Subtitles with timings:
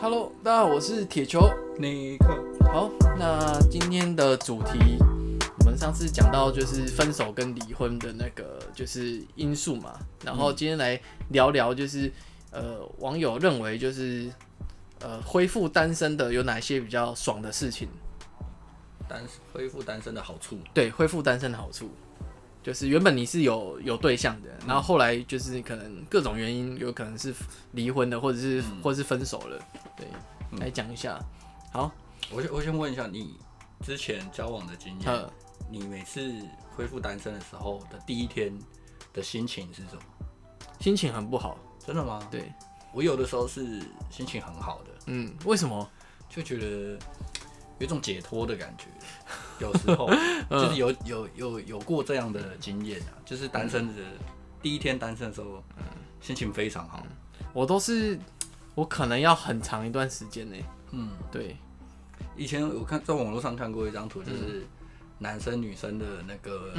[0.00, 1.50] Hello，大家好，我是铁球。
[1.76, 2.28] 尼克，
[2.72, 4.96] 好，那今天的主题，
[5.58, 11.00] 我们上次讲到就是分手跟离婚的那个就是因素嘛，然后今天来
[11.30, 12.12] 聊聊就是
[12.52, 14.30] 呃网友认为就是
[15.00, 17.88] 呃恢复单身的有哪些比较爽的事情？
[19.08, 20.58] 单恢复单身的好处？
[20.72, 21.90] 对，恢复单身的好处。
[22.68, 27.32] 就是原本你是有有对象的，然后后来就是可能各种原因，有可能是
[27.72, 29.58] 离婚的，或者是、嗯、或者是分手了。
[29.96, 30.06] 对，
[30.52, 31.18] 嗯、来讲一下。
[31.72, 31.90] 好，
[32.30, 33.38] 我先我先问一下你
[33.80, 35.32] 之前交往的经验，呵
[35.70, 36.30] 你每次
[36.76, 38.52] 恢复单身的时候的第一天
[39.14, 40.02] 的心情是什么？
[40.78, 41.56] 心情很不好。
[41.86, 42.20] 真的吗？
[42.30, 42.52] 对，
[42.92, 44.90] 我有的时候是心情很好的。
[45.06, 45.90] 嗯，为什么？
[46.28, 46.98] 就觉得。
[47.78, 48.86] 有一种解脱的感觉，
[49.60, 50.08] 有时候
[50.50, 54.02] 就是有有有有过这样的经验啊，就是单身的
[54.62, 55.62] 第一天单身的时候，
[56.20, 57.06] 心情非常好。
[57.52, 58.18] 我都是
[58.74, 60.56] 我可能要很长一段时间呢。
[60.90, 61.56] 嗯，对。
[62.36, 64.64] 以前我看在网络上看过一张图，就是
[65.18, 66.72] 男生女生的那个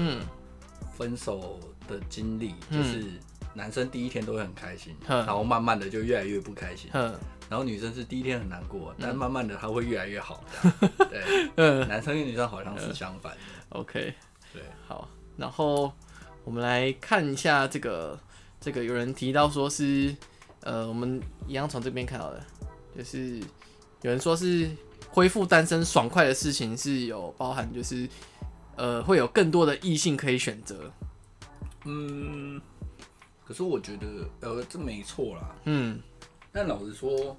[0.96, 3.06] 分手的经历，就是
[3.54, 6.90] 男生第一天都会很开心，然后慢慢的就越来越不开心。
[7.50, 10.44] 然后女生是第一天很难过，但慢慢的她会越来越好。
[11.10, 13.40] 对，嗯，男生跟女生好像是相反的。
[13.70, 14.14] OK，
[14.54, 15.10] 对，好。
[15.36, 15.92] 然后
[16.44, 18.20] 我们来看一下这个，
[18.62, 20.16] 这个有人提到说是，
[20.62, 22.46] 呃，我们一样从这边看到的，
[22.96, 23.40] 就是
[24.02, 24.70] 有人说是
[25.10, 28.08] 恢复单身爽快的事情是有包含，就是
[28.76, 30.92] 呃会有更多的异性可以选择。
[31.86, 32.62] 嗯，
[33.44, 34.08] 可是我觉得
[34.42, 35.56] 呃这没错啦。
[35.64, 36.00] 嗯。
[36.60, 37.38] 但老实说，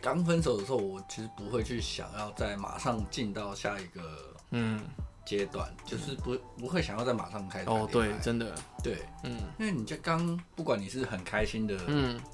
[0.00, 4.82] 刚分手的时候，我其实不会去想要再马上进到下一个嗯。
[5.26, 11.76] 阶段，嗯、就是不不会想要再马上开始哦，对，真的对，嗯，因为你这刚不管你是很开心的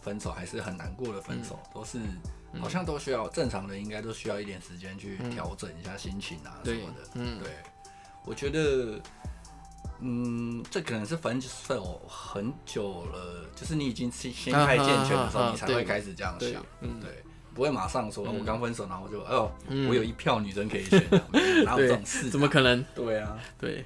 [0.03, 1.99] 分手，还是很难过的分手，嗯、都是
[2.61, 7.51] 好像都需要正常的，应该都需要一点时间去调整一下心情啊什么的，嗯，对，
[8.27, 9.01] 我觉得。
[10.05, 16.65] 嗯，这可能是分手很久了，就是你已经心心态健全的时候，你才会开始这样想。
[16.81, 17.23] 嗯，对，
[17.55, 19.53] 不会马上说，我刚分手，然后就，哎呦，
[19.89, 21.01] 我有一票女生可以选，
[21.65, 22.29] 哪有这种事？
[22.29, 22.85] 怎么可能？
[22.95, 23.85] 对啊，对。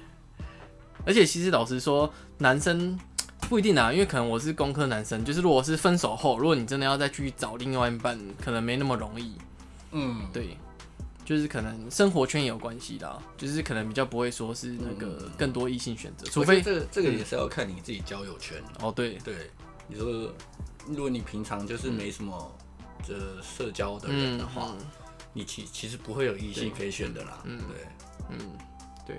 [1.05, 2.99] 而且其实老实说，男生
[3.41, 9.33] 不一定啊，因为可能我是工科男生，就是如果是分手后，如果你真的要再去找另外一半，可能没那么容易。
[9.91, 10.57] 嗯，对。
[11.27, 18.89] 就是可能生活圈也有关系的，就是可能比较不会说是那个更多异性选择，除非这个这个也是要看你自己交友圈哦。
[18.93, 19.51] 对对，
[19.89, 20.33] 你说
[20.87, 22.49] 如果你平常就是没什么
[23.05, 24.73] 这社交的人的话，
[25.33, 27.41] 你其其实不会有异性可以选的啦。
[27.43, 27.87] 嗯，对，
[28.29, 28.37] 嗯
[29.05, 29.17] 对。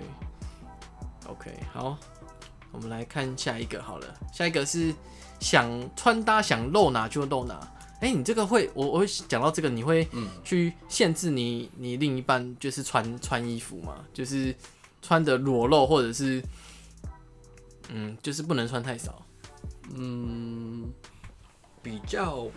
[1.27, 1.95] OK，好，
[2.71, 4.91] 我们来看下一个好了，下一个是
[5.39, 7.71] 想穿搭想露哪就露哪。
[8.01, 10.07] 哎、欸，你这个会，我我会讲到这个，你会
[10.43, 14.05] 去限制你你另一半就是穿穿衣服吗？
[14.13, 14.55] 就是
[15.01, 16.41] 穿的裸露，或者是
[17.89, 19.21] 嗯，就是不能穿太少。
[19.93, 20.89] 嗯，
[21.83, 22.47] 比较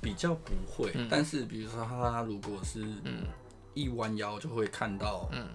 [0.00, 3.26] 比较不会，嗯、但是比如说他如果是嗯
[3.74, 5.46] 一弯腰就会看到嗯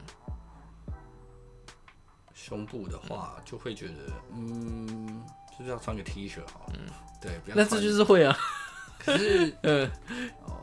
[2.33, 3.93] 胸部的话，就会觉得
[4.33, 5.23] 嗯，
[5.57, 6.73] 就是要穿个 T 恤好了。
[6.73, 6.87] 嗯，
[7.21, 8.37] 对，那这就是会啊。
[9.05, 9.85] 可是， 呃，
[10.45, 10.61] 哦，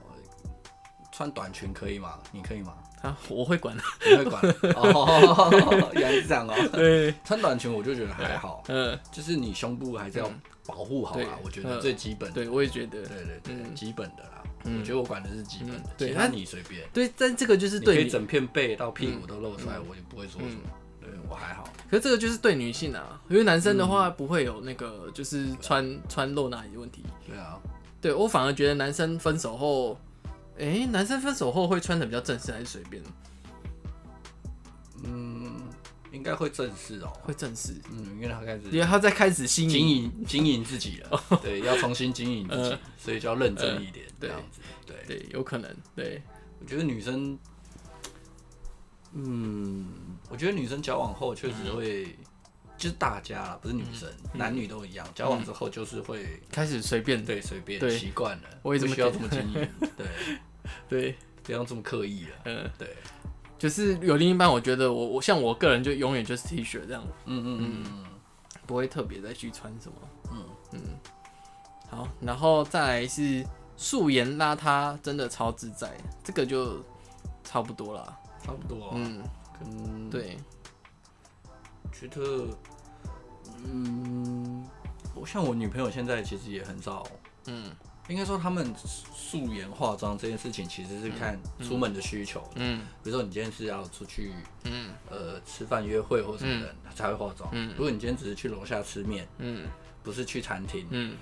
[1.12, 2.18] 穿短裙可以吗？
[2.32, 2.74] 你可以吗？
[3.02, 3.74] 啊，我会管，
[4.06, 4.42] 你会管。
[4.76, 6.54] 哦， 原来是这样哦。
[6.72, 8.62] 对，穿短裙我就觉得还好。
[8.68, 10.30] 嗯，就是你胸部还是要
[10.66, 11.38] 保护好啊。
[11.42, 12.30] 我觉得最基本。
[12.32, 13.02] 对，我也觉得。
[13.06, 14.42] 对对对，基本的啦。
[14.64, 16.86] 我觉得我管的是基本的，其他你随便。
[16.92, 20.60] 对，但这个就是对，可以整片背到屁股都露出来，我也不会说什么。
[21.00, 21.64] 对，我还好。
[21.88, 27.02] 可是这个就是对女性啊，因为男生的话不会有那个就是穿穿露哪里的问题。
[27.26, 27.58] 对啊。
[28.00, 29.92] 对，我反而觉得男生分手后，
[30.58, 33.02] 哎、欸，男生分手后会穿的比较正式还是随便？
[35.04, 35.60] 嗯，
[36.10, 37.74] 应该会正式哦，会正式。
[37.90, 44.60] 嗯，因为他开始，因为他在开始经营经营自己了，对，要重新经营自己，呃、所以就要认真一点，这样子。
[44.86, 45.70] 对对，有可能。
[45.94, 46.22] 对，
[46.58, 47.38] 我觉得女生，
[49.12, 49.86] 嗯，
[50.30, 52.16] 我觉得女生交往后确实会。
[52.80, 55.06] 嗯就是大家啦，不是女生，男女都一样。
[55.14, 59.68] 交往之后就是会开始随便，对，随便习惯了，我也不需要这么经营，
[59.98, 60.06] 对。
[60.88, 62.30] 对，不要这么刻意了。
[62.44, 62.96] 嗯，对，
[63.58, 68.04] 就是有另一半，我觉得我我像我个人就永远就是 T 恤这样，嗯嗯嗯，
[68.66, 69.96] 不会特别再去穿什么，
[70.32, 70.44] 嗯。
[70.72, 70.80] 嗯。
[71.90, 73.44] 好，然后再来是
[73.76, 75.92] 素颜邋遢，真的超自在，
[76.24, 76.82] 这个就
[77.44, 79.22] 差不多了，差不多，嗯，
[79.58, 80.38] 跟对。
[81.92, 82.46] 觉得，
[83.64, 84.64] 嗯，
[85.14, 87.06] 我像我女朋友现在其实也很少，
[87.46, 87.70] 嗯，
[88.08, 92.42] 应该说他们素颜化妆这件事情，其实是看出门的需求。
[92.54, 94.32] 嗯，比如说你今天是要出去，
[94.64, 97.48] 嗯，呃，吃饭约会或什么的，他才会化妆。
[97.52, 99.66] 嗯，如果你今天只是去楼下吃面，嗯，
[100.02, 101.16] 不是去餐厅，嗯，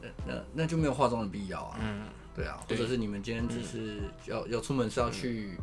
[0.00, 1.78] 那那那就没有化妆的必要啊。
[1.80, 5.56] 嗯，对啊，或者是你们今天只是要要出门是要去。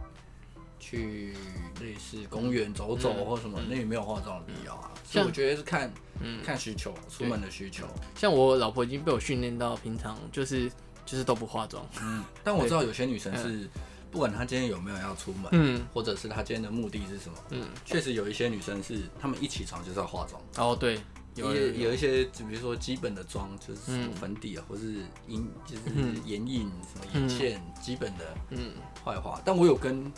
[0.81, 1.33] 去
[1.79, 4.91] 类似公园走走或什么，嗯、那也没有化妆的必要啊。
[5.05, 7.85] 所以我觉得是看，嗯，看需求，出门的需求。
[8.15, 10.69] 像我老婆已经被我训练到，平常就是
[11.05, 11.87] 就是都不化妆。
[12.01, 13.69] 嗯，但我知道有些女生是，
[14.09, 20.41] 不管她今天有没有要出门，嗯，或者是她今天的目的是什么，嗯，确实有一些女生是，她们一起床就是要化妆。
[20.57, 20.99] 哦，对，
[21.35, 24.93] 有有，有一些，就比如说基本的妆，就是粉底啊，嗯、或是
[25.27, 28.71] 眼，就是眼影什么眼线，嗯、基本的，嗯，
[29.05, 29.39] 坏化。
[29.45, 30.11] 但我有跟。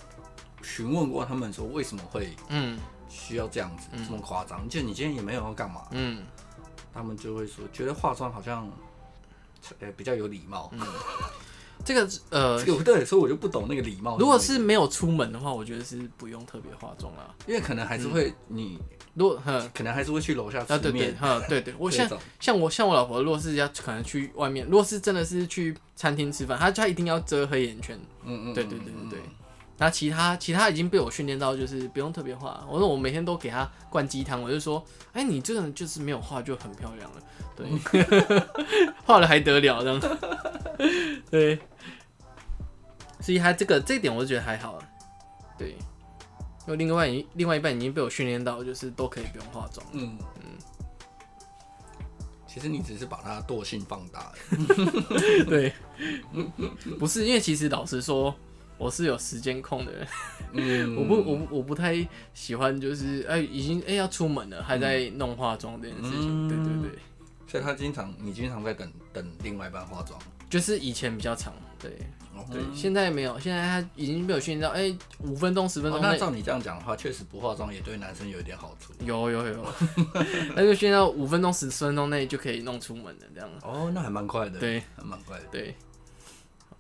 [0.64, 2.80] 询问过他们说为什么会嗯
[3.10, 4.68] 需要这样子、嗯、这么夸张？
[4.68, 6.24] 就你今天也没有要干嘛，嗯，
[6.94, 8.68] 他们就会说觉得化妆好像
[9.80, 10.72] 呃比较有礼貌。
[10.74, 10.82] 嗯，
[11.86, 14.18] 这个呃， 有的时候我就不懂那个礼貌。
[14.18, 18.80] 如果是没有出门的话，我觉得是不用特别化妆啊，因为可能还是会你
[19.14, 19.40] 如果
[19.74, 21.16] 可能还是会去楼下吃面。
[21.48, 22.10] 对对对，我像
[22.40, 28.00] 像我像我老婆，如果是要可能去外面，如果是真的是去餐厅吃饭，她她一定要遮黑眼圈。
[28.24, 29.20] 嗯嗯，对对对对对。
[29.78, 32.64] 那其他其他已经被我训练到，就是不用特别画。
[32.70, 34.82] 我说我每天都给他灌鸡汤，我就说，
[35.14, 37.22] 哎、欸，你这个人就是没有画就很漂亮了，
[37.56, 38.46] 对，
[39.04, 40.00] 画了还得了这样，
[41.30, 41.60] 对。
[43.20, 44.78] 所以他这个这一点我就觉得还好，
[45.58, 45.76] 对。
[46.66, 49.86] 因为另外一另外一半已经被我训练到，就是都可以不用化妆。
[49.92, 50.44] 嗯嗯。
[52.48, 54.34] 其实你只是把它惰性放大了。
[55.50, 55.74] 对。
[57.00, 58.34] 不是，因为其实老实说。
[58.84, 60.08] 我是有时间控的人，
[60.52, 67.00] 嗯， 我不，我我不太喜欢，就是哎，已经哎要出门了，还在弄化妆这件事情，对对对。
[67.48, 70.20] 所以他经常，你经常在等等另外一半化妆，
[70.50, 71.92] 就是以前比较长，对
[72.52, 76.02] 对，现在没有，现在他已经被我训练到，哎，五分钟十分钟。
[76.02, 78.92] 那照你这样讲的话，确实不化妆也对男生有一点好处。
[79.06, 79.66] 有有有，
[80.58, 83.50] 那就训练到五分钟十分钟内就可以弄出门的这样。
[83.62, 85.74] 哦，那还蛮快的，对，还蛮快的，对。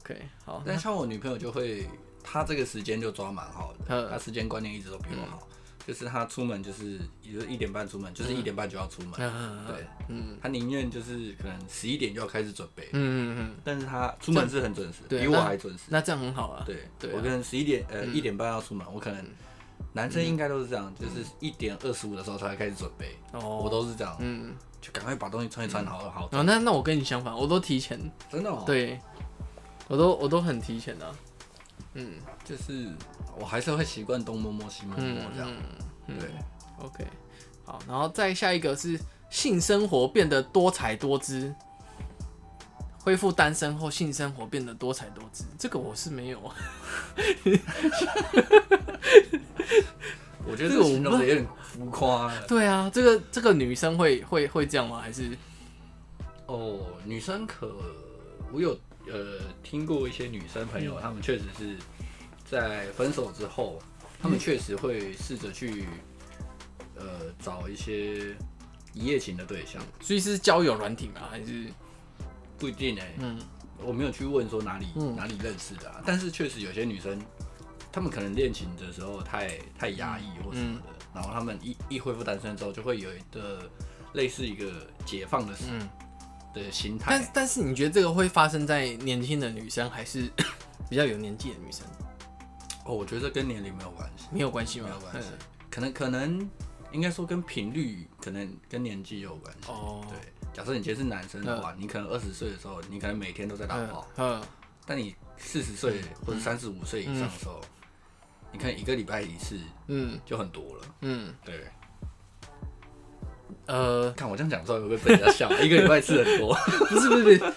[0.03, 0.61] OK，好。
[0.65, 1.88] 但像我女朋友就会，
[2.21, 5.47] 她这个时间就抓蛮好的，她时间观念一直都比我好。
[5.85, 9.11] 就是她出门就是，也就是一点半出门，就是一点半就要出门。
[9.67, 12.88] 对，嗯，她宁愿就是可能十一点就要开始准备。
[12.94, 13.55] 嗯嗯嗯。
[13.65, 15.85] 但是她出门是很准时，比我还准时。
[15.89, 16.63] 那这样很好啊。
[16.65, 19.25] 对对，我可能十一点呃一点半要出门，我可能
[19.91, 23.17] 男生应该都是这样，就是一点二十五的时候才会开始准备。
[23.33, 26.29] 哦，我都是这样，嗯，就赶快把东西穿一穿，好好。
[26.31, 28.00] 哦，那那我跟你相反，我都提前。
[28.31, 28.63] 真的哦？
[28.65, 28.97] 对。
[29.89, 31.15] 我都我都很提前的，
[31.94, 32.13] 嗯，
[32.44, 32.89] 就是
[33.38, 35.51] 我还是会习惯东摸摸西摸摸这样，
[36.07, 36.30] 对
[36.80, 37.06] ，OK，
[37.65, 39.00] 好，然后再下一个是
[39.30, 41.53] 性生活变得多彩多姿，
[43.00, 46.39] 恢复单身后性生活变得多彩多姿，这个我是没有，
[50.47, 55.00] 我觉得这个形容的有点浮夸，对啊，这个这个女生会会会这样吗？
[55.01, 55.38] 还是？
[56.45, 57.75] 哦，女生可
[58.53, 58.77] 我有。
[59.11, 61.77] 呃，听过一些女生朋友，她们确实是
[62.45, 63.81] 在分手之后，
[64.21, 65.85] 她们确实会试着去
[66.95, 68.35] 呃找一些
[68.94, 69.81] 一夜情的对象。
[70.01, 71.21] 所以是交友软体吗？
[71.29, 71.67] 还是
[72.57, 73.15] 不一定哎、欸。
[73.19, 73.39] 嗯，
[73.79, 77.19] 我没有去问说哪里、嗯、哪里认识的、啊，但是确实有些女生，
[77.91, 83.69] 她们可能恋情的时候太太压抑或什么的，嗯、然后她们一一恢复单身之后，就会有一个
[84.13, 84.72] 类似一个
[85.05, 85.65] 解放的时。
[85.69, 85.89] 嗯
[86.53, 90.29] 的心态，但但是你觉得这个会发生在年轻的女生，还是
[90.89, 91.86] 比较有年纪的女生？
[92.86, 94.88] 哦，我觉得跟年龄没有关系，没有关系吗？
[94.88, 95.29] 没有关系，
[95.72, 96.50] 可能可能
[96.91, 99.72] 应该说跟频率，可能跟年纪有关系。
[99.72, 100.17] 哦，对，
[100.53, 104.43] 假设你今天是男生的话，你可能二十岁的时候，你可能每天都在打炮，嗯，
[104.86, 107.62] 但你四十岁或者三十五岁以上的时候，
[108.51, 109.57] 你看一个礼拜一次，
[109.88, 111.65] 嗯，就很多了，嗯，对。
[113.65, 115.51] 呃，看我这样讲之后会不会被人家笑？
[115.62, 116.53] 一个礼拜吃很多，
[116.89, 117.53] 不是不是不是，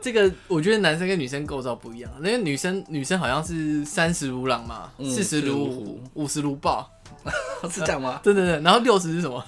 [0.00, 2.10] 这个我觉得男生跟女生构造不一样。
[2.18, 6.90] 因为女生女生好像是三十如狼嘛，四十如虎，五十如豹，
[7.70, 8.20] 是这样吗？
[8.22, 9.44] 对对对，然后六十是什么？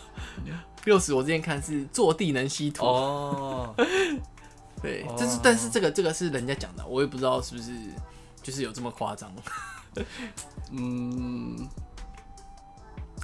[0.85, 3.75] 六十我之前看是坐地能吸土哦。
[4.81, 7.73] 对，这是但是这个这个是人家讲的，我也不知道是不是
[8.43, 9.31] 就是有这么夸张。
[10.71, 11.69] 嗯。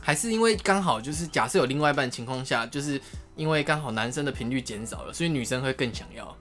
[0.04, 3.00] 还是因为刚好就是假设有另外一半情况下，就是
[3.36, 6.36] 因为刚好男生的频率减少了，所以女生会更想要。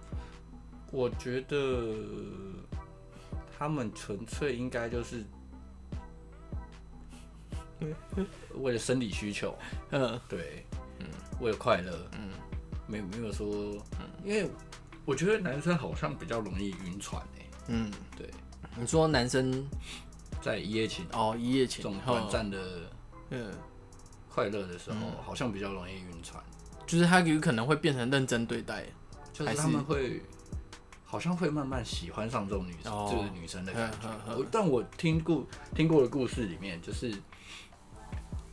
[0.92, 1.96] 我觉得
[3.58, 5.24] 他们纯粹应该就是
[8.56, 9.58] 为了生理需求，
[9.92, 10.66] 嗯，对，
[11.00, 11.08] 嗯，
[11.40, 12.32] 为了快乐，嗯，
[12.86, 13.48] 没没有说，
[13.98, 14.50] 嗯，因为
[15.06, 17.50] 我觉得男生好像比较容易晕船诶、欸。
[17.70, 18.30] 嗯，对。
[18.76, 19.66] 你说男生
[20.42, 22.58] 在一夜情哦，一夜情这种短暂的
[23.30, 23.52] 嗯。
[24.30, 26.44] 快乐的时候，好像比较容易晕船。
[26.88, 28.84] 就是他有可能会变成认真对待，
[29.32, 30.24] 就是他们会
[31.06, 34.46] 好像会慢慢喜欢上这种女生，就是女生的感觉。
[34.52, 37.14] 但我听过听过的故事里面，就是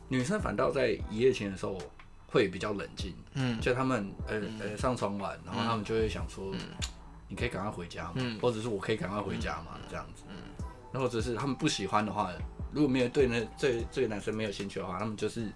[0.09, 1.79] 女生反倒在一夜情的时候
[2.27, 3.15] 会比较冷静。
[3.33, 6.55] 嗯，就他们呃呃上床玩，然后他们就会想说，
[7.27, 10.25] 你可以赶快回家嘛，或者是我可以赶快回家嘛，这样子。
[10.29, 10.37] 嗯，
[10.93, 12.31] 然后或者是他们不喜欢的话，
[12.73, 15.51] 如果没有对那这这个男生没有兴趣的话，他们就是。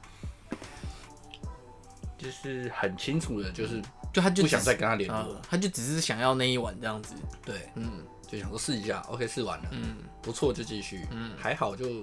[2.17, 7.15] 就是很清楚的，就是就他就不想再跟他联络，呃，他就只是想要那一晚这样子。
[7.45, 12.03] 对，嗯，就想说试一下，OK，试完了，嗯，不错就继续，嗯，还好就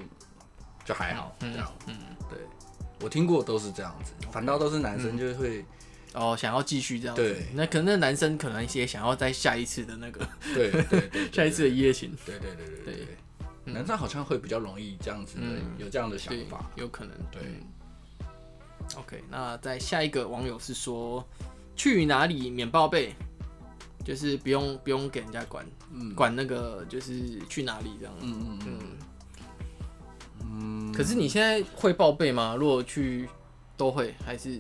[0.86, 1.98] 就还好这样，嗯，
[2.30, 2.38] 对，
[3.00, 5.66] 我听过都是这样子，反倒都是男生就会
[6.14, 13.18] 哦想要继续这样子，对，那可能那男生可能一些想要在下一次的那个，对对对， 下一次的一夜情，对对对对对，
[13.66, 15.44] 男生好像会比较容易这样子的，
[15.78, 17.42] 有这样的想法，有可能，对。
[18.98, 21.26] OK，那在下一个网友是说，
[21.76, 23.14] 去哪里免报备，
[24.04, 28.80] 就是不用不用给人家管，嗯，管那个就是去哪里这样，嗯嗯嗯
[30.42, 30.92] 嗯。
[30.92, 32.56] 可是你现在会报备吗？
[32.60, 33.30] 如果去
[33.78, 34.60] 都会还是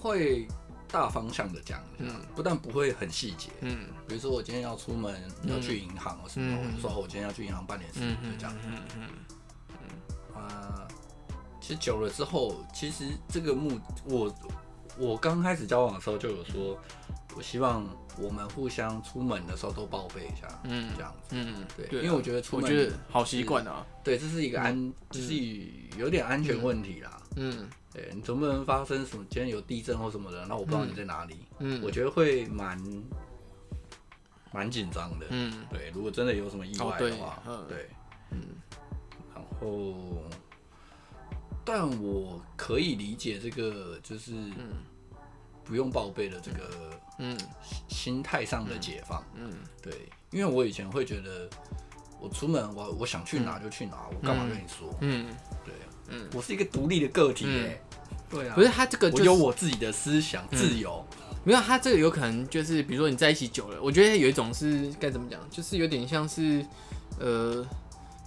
[0.00, 0.48] 会
[0.92, 9.06] 大方向的讲，嗯，不但不会很细节，嗯，比如说我今天要出门要去银行什么，我说我今天要去银行办点事，就这样，嗯嗯
[9.78, 10.88] 嗯，啊。
[11.60, 14.34] 其实久了之后，其实这个目我
[14.98, 16.76] 我刚开始交往的时候就有说，
[17.36, 17.86] 我希望
[18.18, 25.34] 我们互相出门的时候都报备一下，嗯，这样子，嗯，对，因为我觉得出门，我觉得好习惯啊，对，这是一个安，就是
[25.96, 32.78] 有点安全问题啦，嗯，对，你总不能发生什么，今天有地震或什么的，那我不知道你在哪里，嗯，我觉得会蛮
[34.52, 37.88] 蛮紧张的，嗯，对，如果真的有什么意外的话，对，
[38.30, 38.40] 嗯，
[39.34, 40.24] 然后。
[41.62, 44.32] 但我可以理解这个，就是
[45.62, 47.38] 不用报备的这个，嗯，
[47.86, 51.48] 心态上的解放，嗯，对，因为我以前会觉得，
[52.18, 55.28] 我出门我我想去哪就去哪，我干嘛跟你说，嗯，
[55.62, 55.74] 对，
[56.10, 57.80] 嗯，我是一个独立的个体，哎，
[58.28, 61.04] 对啊，不是他这个，我有我自己的思想自由，
[61.44, 66.64] 没有他这个有可能就是，比如说你在一起久了，我觉得有一种是该怎么讲，就是有点像是，
[67.18, 67.66] 呃，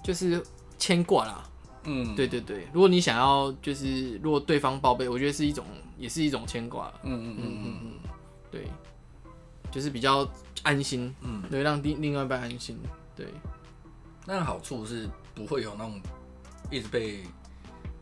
[0.04, 0.42] 就是
[0.80, 1.44] 牵挂啦。
[1.86, 5.66] 嗯，对对对，如果你想要就是如果对方报备，我觉得是一种
[5.98, 6.92] 也是一种牵挂。
[7.04, 7.92] 嗯嗯嗯嗯嗯，
[8.50, 8.68] 对，
[9.70, 10.26] 就是比较
[10.62, 12.80] 安心，嗯，对，让另另外一半安心，
[13.16, 13.28] 对。
[14.26, 16.02] 那好处是不会有那种
[16.72, 17.24] 一直被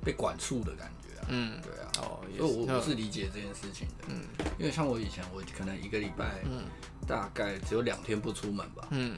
[0.03, 1.25] 被管束的感觉啊。
[1.29, 1.91] 嗯，对啊。
[1.99, 4.05] 哦，所以我我是理解这件事情的。
[4.09, 4.21] 嗯，
[4.57, 6.63] 因为像我以前，我可能一个礼拜，嗯，
[7.07, 8.87] 大概只有两天不出门吧。
[8.91, 9.17] 嗯，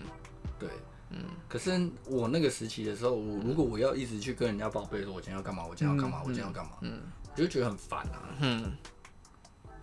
[0.59, 0.69] 对。
[1.15, 7.01] 嗯，可是我那个时期的时候，我如果我要一直去跟人家报备说，我今天要干嘛，我今天要干嘛，我今天要干嘛，嗯，
[7.35, 8.33] 我就觉得很烦啊。
[8.39, 8.71] 嗯，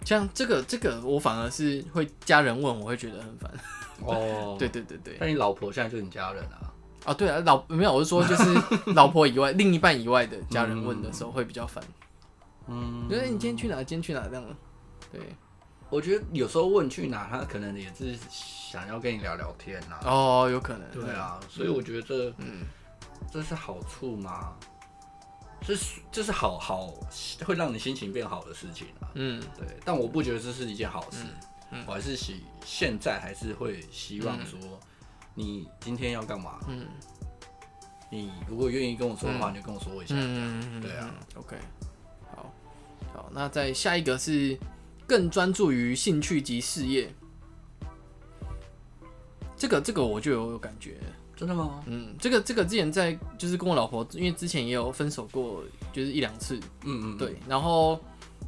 [0.04, 3.49] 像这个这个，我反而是会家人问，我会觉得很烦。
[4.00, 5.19] 哦， 对对对对。
[5.21, 6.70] 那你老婆现在就是你家人啊？
[7.07, 8.45] 哦，对啊，老没有，我是说就是
[8.95, 11.83] 老婆以外，另一半以外的家人问的时候会比较烦。
[12.69, 13.76] 嗯，觉得你今天去哪？
[13.83, 14.28] 今天去哪？
[14.28, 14.45] 这样。
[15.11, 15.21] 对。
[15.88, 19.99] 我觉得有时候问去哪，他可能也是想要跟你聊聊天呐。
[20.04, 20.88] 哦，有可能。
[20.92, 22.64] 对啊，所以我觉得，嗯，
[23.33, 24.54] 这是好处吗？
[25.66, 26.95] 这是这是好好
[27.45, 29.11] 会让你心情变好的事情啊。
[29.14, 29.66] 嗯，对。
[29.85, 31.25] 但我不觉得这是一件好事。
[31.73, 34.59] 嗯，我还是希现在还是会希望说，
[35.35, 36.61] 你今天要干嘛？
[36.69, 36.87] 嗯，
[38.11, 40.15] 你如果愿意跟我说的话，你就跟我说一下。
[40.17, 41.15] 嗯，对啊。
[41.37, 41.57] OK，
[42.35, 42.53] 好，
[43.13, 44.59] 好，那再下一个是。
[45.07, 47.13] 更专注于兴趣及事业，
[49.57, 51.01] 这个这个我就有感觉，
[51.35, 51.83] 真的吗？
[51.87, 57.35] 嗯，这个这个之前在就是跟我老婆，因为之前也有分手过，就是一两次，嗯嗯，对。
[57.49, 57.99] 然后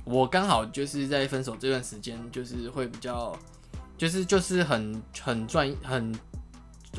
[0.04, 3.36] 我刚好就是在分手这段时间，就是会比较，
[3.98, 6.14] 就是就是很很专很，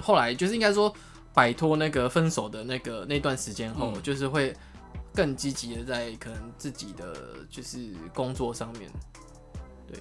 [0.01, 0.93] 后来就是应该说
[1.33, 4.55] 摆脱那个分手的那个那段时间后，嗯、就是会
[5.13, 7.15] 更积极的在可能自己的
[7.49, 8.89] 就是工作上面。
[9.87, 9.99] 对，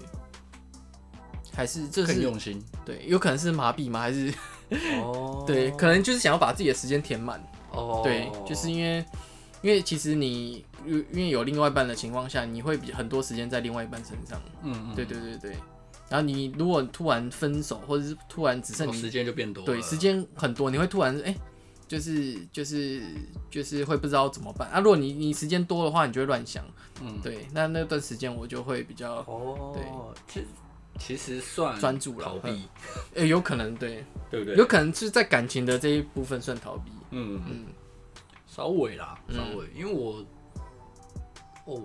[1.54, 2.62] 还是这是很用心。
[2.84, 4.00] 对，有可能是麻痹吗？
[4.00, 4.32] 还是
[5.02, 7.42] 哦， 对，可能就是想要把自己的时间填满。
[7.72, 9.04] 哦，对，就是因为，
[9.62, 14.40] 因为其实你因为有另外一半的情况下，你会比很多时间在另外一半身上。
[14.62, 15.56] 嗯嗯，对对对对。
[16.12, 21.36] 然后你如果突然分手，或者是突然只剩你时间就变多，对，时间很多，你会突然哎、欸，
[21.88, 23.02] 就是就是
[23.50, 24.68] 就是会不知道怎么办。
[24.68, 24.78] 啊。
[24.78, 26.62] 如果你你时间多的话，你就会乱想。
[27.00, 29.82] 嗯，对，那那段时间我就会比较哦，对，
[30.28, 30.46] 其实
[30.98, 32.68] 其实算专注了，逃避，
[33.16, 34.54] 哎，有可能对，对不对？
[34.56, 37.40] 有可能是在感情的这一部分算逃避，嗯。
[37.48, 37.64] 嗯，
[38.46, 40.22] 稍微啦，稍微，因为我，
[41.64, 41.82] 哦，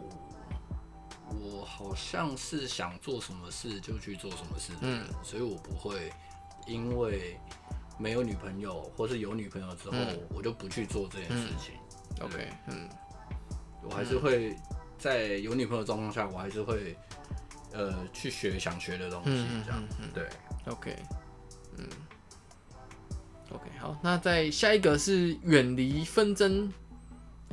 [1.29, 6.11] 我好像是想做什么事就去做什么事，嗯，所以我不会
[6.65, 7.39] 因为
[7.99, 9.97] 没有女朋友或是有女朋友之后，
[10.33, 11.75] 我就不去做这件事情。
[12.21, 12.89] OK，嗯，
[13.83, 14.55] 我还是会
[14.97, 16.97] 在有女朋友的状况下，我还是会
[17.73, 20.27] 呃去学想学的东西，这样，对
[20.65, 20.95] ，OK，
[21.77, 21.87] 嗯
[23.51, 26.71] ，OK，好，那在下一个是远离纷争，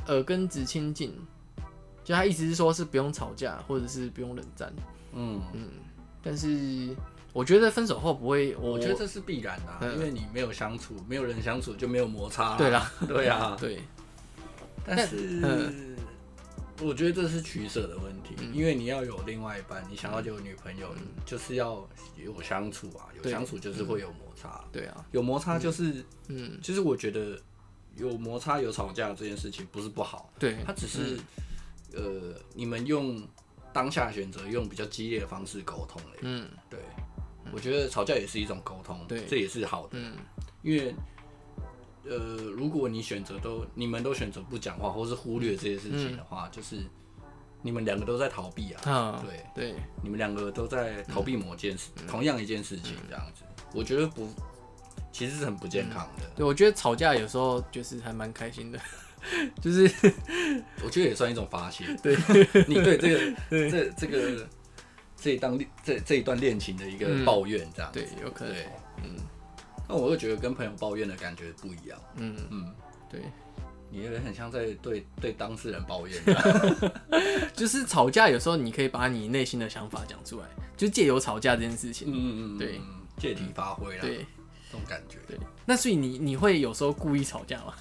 [0.06, 1.14] 耳根子清净，
[2.04, 4.72] 就他意思是说是不用吵架，或者是不用冷战，
[5.14, 5.68] 嗯嗯，
[6.22, 6.94] 但是
[7.32, 13.80] 我觉得分手后不会，我觉得这是必然的，因为你没有相处，没有人相处就没有摩擦， 对啦，对啊， 对。
[14.86, 15.96] 但是，
[16.82, 20.94] 我觉得这是取舍的问题，因为你要有另外一半，你想要有女朋友，
[21.24, 21.88] 就是要
[22.22, 27.40] 有相处啊，有相处就是会有摩擦，对啊，有摩擦就是，嗯，其实我觉得
[27.96, 31.18] 有摩擦有吵架这件事情不是不好，对，它只是，
[31.96, 33.22] 呃，你们用
[33.72, 36.78] 当下选择用比较激烈的方式沟通，嗯，对，
[37.52, 40.16] 我觉得吵架也是一种沟通，对，这也是好的，嗯，
[40.62, 40.94] 因为。
[42.06, 46.84] 呃，如果你选择都，你们都选择不讲话，或是忽略这些事情的话，嗯、就是
[47.62, 48.82] 你们两个都在逃避啊。
[48.84, 54.28] 哦、对对，你们两个都在逃避某件事，嗯、同样一件事情这样子，嗯、我觉得不，
[55.10, 56.30] 其实是很不健康的。
[56.36, 58.78] 对，我觉得吵架有时候就是还蛮开心的，
[59.60, 59.82] 就是
[60.82, 61.84] 我觉得也算一种发泄。
[62.02, 62.16] 对，
[62.66, 64.46] 你对这个 对这这个
[65.16, 68.66] 这一段这这一段恋情的一个抱怨这样子，嗯、对，有可能，对
[69.02, 69.16] 嗯。
[69.86, 71.98] 那我又觉得跟朋友抱怨的感觉不一样。
[72.16, 72.74] 嗯嗯，
[73.10, 73.20] 对，
[73.90, 76.18] 你也很像在对对当事人抱怨。
[77.54, 82.08] 就是吵架有时候你可以把你内心的想法讲出来，就借由吵架这件事情。
[82.08, 82.80] 嗯嗯嗯，对，
[83.18, 84.00] 借题发挥啦。
[84.00, 84.26] 对，
[84.70, 85.18] 这种感觉。
[85.28, 87.74] 对，那所以你你会有时候故意吵架吗？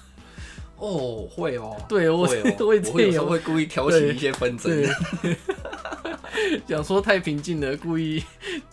[0.78, 1.76] 哦，会哦。
[1.88, 2.42] 对，我会，
[2.92, 4.84] 我有时候会故意挑起一些纷争。
[6.68, 8.22] 想说太平静了，故意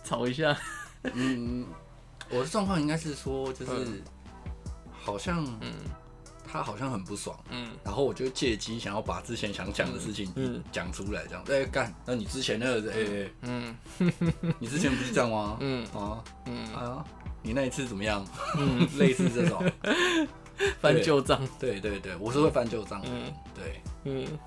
[0.04, 0.56] 吵一下。
[1.14, 1.64] 嗯。
[2.34, 3.72] 我的状况应该是说，就是
[4.90, 5.70] 好像，嗯，
[6.50, 13.76] 他好像很不爽，嗯，然后我就借机想要把之前想讲的事情，嗯，讲出来，这样，哎，干，那你之前那个，哎，嗯，
[14.58, 15.58] 你之前不是这样吗？
[15.60, 17.04] 嗯，啊，嗯，啊，
[17.42, 18.26] 你那一次怎么样？
[18.56, 19.62] 嗯，类似这种
[20.80, 24.38] 翻旧账，对对对，我是会翻旧账，嗯，对，嗯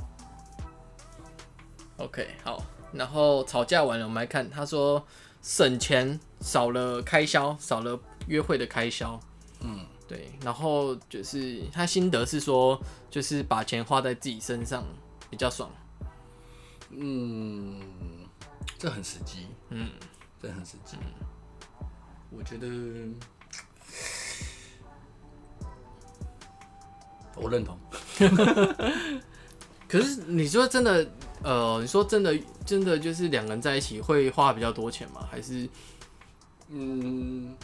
[1.98, 5.06] ，OK，好，然后吵架完了，我们来看，他说。
[5.48, 9.20] 省钱少了开销，少了约会的开销。
[9.60, 10.32] 嗯，对。
[10.42, 14.84] 然后就是他心得是说，就是把钱花在自己身上
[15.30, 15.70] 比较爽。
[16.90, 17.80] 嗯，
[18.80, 19.46] 这很实际。
[19.70, 19.92] 嗯，
[20.42, 20.98] 这很实际。
[22.32, 22.68] 我觉得
[27.36, 27.78] 我认同。
[29.88, 31.08] 可是你说真的？
[31.44, 35.28] 呃，你说真的，真的就是两个人在一起会花比较多钱吗？
[35.30, 35.70] 还是，
[36.70, 37.56] 嗯，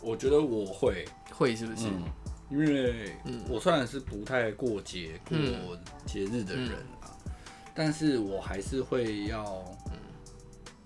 [0.00, 1.86] 我觉得我会会是不是？
[1.86, 2.02] 嗯，
[2.50, 3.14] 因为
[3.48, 5.38] 我虽然是不太过节过
[6.04, 7.32] 节日的人啊，嗯，
[7.72, 9.64] 但是我还是会要，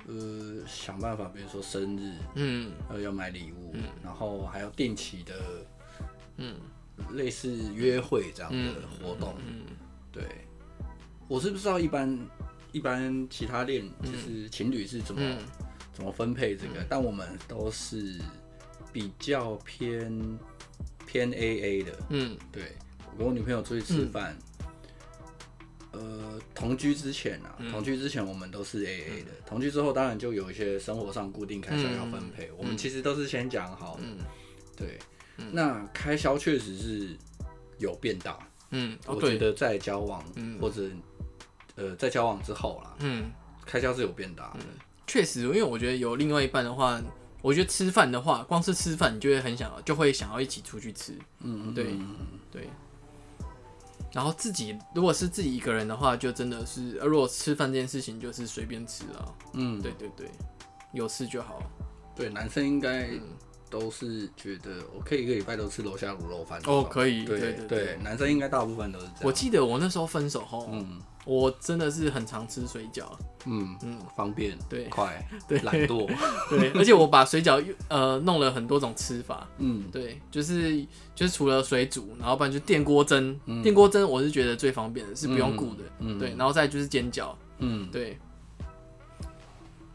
[0.07, 5.35] 呃，想办法，比如说生日，嗯，呃，要买礼物，嗯，然后还要定期的，
[6.37, 6.57] 嗯，
[7.13, 9.65] 类似约会这样的活动，嗯，
[10.13, 10.23] 对。
[11.27, 12.19] 我是不知道一般
[12.71, 15.39] 一般其他恋就是情侣是怎么、嗯、
[15.93, 18.21] 怎么分配这个，嗯、但我们都是
[18.93, 20.39] 比较偏
[21.07, 21.99] 偏 AA 的。
[22.11, 22.77] 嗯，对，
[23.13, 24.37] 我跟我女朋友出去吃饭，
[25.93, 33.99] 嗯、呃，同居之前啊，嗯、同居之前我们都是 AA 的，嗯、同居之后当然就有一些生活上固定开销要分配，嗯、我们其实都是先讲好。
[34.03, 34.19] 嗯，
[34.77, 34.99] 对，
[35.37, 37.17] 嗯、那开销确实是
[37.79, 38.39] 有变大。
[38.71, 40.23] 嗯，我觉得在交往
[40.61, 40.89] 或者。
[41.77, 43.33] 呃，在交往之后啦，嗯，
[43.67, 44.61] 开销是有变大的，
[45.09, 47.03] 确实，因为我觉得有另外一半的话，
[47.43, 51.99] 我觉得吃饭的话，光是吃饭，你就会很想要，就会想要一起出去吃，嗯，对，
[52.53, 52.69] 对。
[54.13, 60.31] 然后自己如果是自己一个人的话，就真的是，如果吃饭这件事情就是随便吃啊，嗯，对对对，
[60.93, 61.61] 有事就好。
[62.15, 63.11] 对，男生应该
[63.79, 66.61] 都是觉得我可以一个礼拜都吃楼下卤肉饭。
[66.67, 69.21] 哦，可以，对对对，男生应该大部分都是这样。
[69.23, 71.01] 我记得我那时候分手后，嗯。
[71.27, 73.05] 我真的是很常吃水饺，
[73.47, 76.07] 嗯嗯，方便，对，快， 对，懒惰，
[76.51, 80.83] 对，而且我把水饺呃弄了很多种吃法，嗯，对，就是
[81.15, 88.19] 就是除了水煮，然后不然就电锅蒸，电锅蒸我是觉得最方便的，是不用顾的，嗯，对，然后再就是煎饺，嗯，对，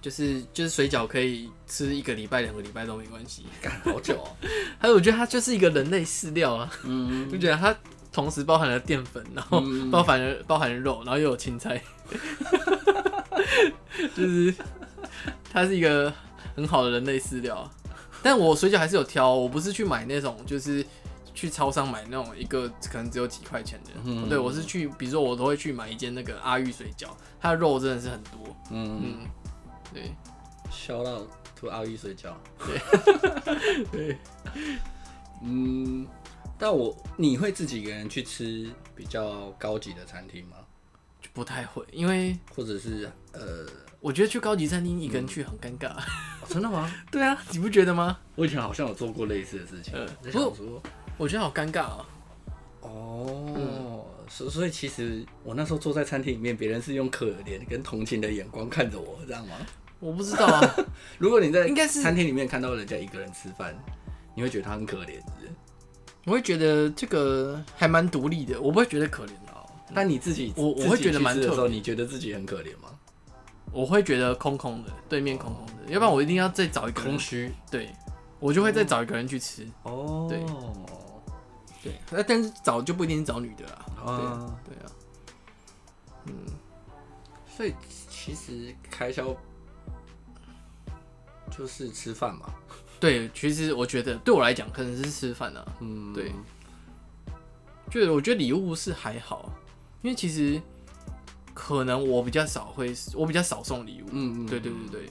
[0.02, 4.30] 就是就是水饺可以吃一个礼拜两个礼拜都没关系，干好久哦。
[4.80, 7.76] 还有我觉得它就是一个人类饲料啊，嗯，就觉得它
[8.12, 11.82] 同时包含了淀粉，然后包含了包含了肉，然后又有青菜，
[14.16, 14.54] 就是
[15.52, 16.14] 它是一个
[16.56, 17.70] 很好的人类饲料。
[18.22, 20.86] 但我水饺还是有挑，我不是去买那种就是。
[21.32, 27.08] 去超商买那种一个可能只有几块钱的，嗯、对我是去，比如说我都会去买一间那个阿玉水饺，
[27.40, 29.18] 它的肉真的是很多，嗯嗯，
[29.94, 30.14] 对
[30.72, 34.18] ，shout out to 阿玉睡觉，对， 对，
[35.44, 36.08] 嗯，
[36.58, 40.58] 但我你会自己一个人去吃比较高级的餐厅吗？
[41.22, 43.66] 就不太会，因为或者是呃，
[44.00, 45.92] 我觉得去高级餐厅一个人去很尴尬、
[46.48, 46.90] 真的吗？
[47.12, 48.18] 对啊，你不觉得吗？
[48.36, 50.82] 我以前好像有做过类似的事情，不说。
[51.18, 52.06] 我觉得好尴尬啊！
[52.80, 53.89] 哦，
[54.30, 59.56] 所、嗯、所以其实我那时候坐在餐厅里面，别人是用可怜跟同情的眼光看着我，这样吗？
[60.00, 60.76] 我不知道啊。
[61.18, 63.76] 如果你在应该是餐厅里面看到人家一个人吃饭，
[64.36, 65.20] 你会觉得他很可怜，
[66.26, 69.50] 我会觉得这个还蛮独立的，我不会觉得可怜的。
[69.92, 71.76] 但你自己，我我会觉得蛮特别。
[71.76, 72.90] 你觉得自己很可怜吗？
[73.72, 77.02] 我会觉得空空的，对面空空的，哦、要不然我一定要再找一个。
[77.02, 77.52] 空虚。
[77.72, 77.90] 对，
[78.40, 79.68] 我就会再找一个人去吃。
[79.84, 80.28] 哦。
[80.30, 80.40] 对。
[81.82, 83.86] 对，那但是找就不一定是找女的啦。
[84.06, 84.92] 啊，对啊，
[86.26, 86.34] 嗯，
[87.48, 87.74] 所以
[88.10, 89.36] 其实开销
[91.50, 92.50] 就是吃饭嘛。
[93.00, 95.66] 对，其实我觉得对我来讲可能是吃饭啊。
[95.80, 96.34] 嗯，对。
[97.90, 99.50] 就是我觉得礼物是还好，
[100.02, 100.62] 因为其实
[101.54, 104.06] 可能我比较少会，我比较少送礼物。
[104.12, 105.10] 嗯嗯，对对对对，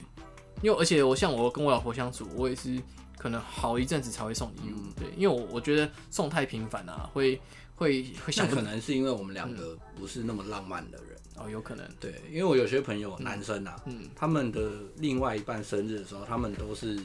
[0.61, 2.79] 因为而且我像我跟我老婆相处，我也是。
[3.19, 7.39] 可能好一阵子才会送礼物，嗯、对，因为我我觉得送太频繁啊，会
[7.75, 8.47] 会会想。
[8.49, 11.85] 可能是因为我们两个不是那么浪漫的人、嗯、哦，有可能。
[11.99, 16.97] 对，因为我有些朋友、嗯、男生啊，嗯，他们的另外一半生日的时候，他们都是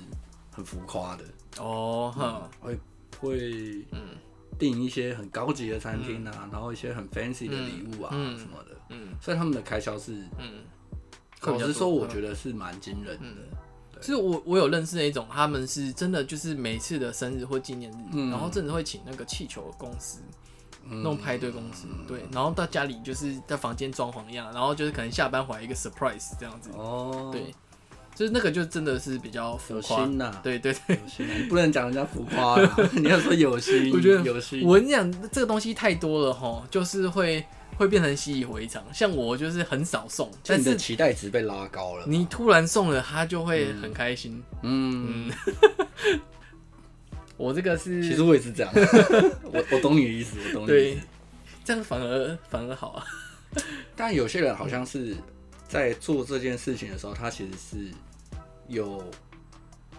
[0.52, 1.24] 很浮夸的。
[1.58, 2.78] 哦，嗯、会
[3.18, 4.16] 会嗯
[4.56, 10.62] 订一些很高级的餐厅啊，嗯、然后一些很 fancy 的礼物啊、嗯、什么的，嗯，所以他们的开销是嗯，
[11.42, 13.58] 老实说，我觉得是蛮惊人的。
[13.94, 20.20] 嗯嗯其实我我有认识那一种，他们是真的就是每次的生日或纪念日，嗯、然后真的会请那个气球公司，
[20.84, 27.54] 嗯、那种派对公司，对，然后到家里就是在房间装潢一样，然后就是可能下班回来一个 surprise 这样子，哦，对，
[28.14, 32.56] 就是那个就真的是比较浮夸呐，对对对，你不能讲人家浮夸，
[32.94, 37.44] 你要说有心，我觉得有心，我跟你讲这个东西太多了哈，就是会。
[37.76, 42.04] 会变成习以为常，像我就是很少送，但是期待值被拉高了。
[42.06, 44.42] 你突然送了，他就会很开心。
[44.62, 46.20] 嗯，嗯
[47.36, 48.72] 我这个是，其实我也是这样。
[49.44, 51.00] 我我懂你的意思，我懂你的意思。
[51.64, 53.04] 这样反而反而好啊。
[53.96, 55.16] 但有些人好像是
[55.66, 57.90] 在做这件事情的时候，他其实是
[58.68, 59.02] 有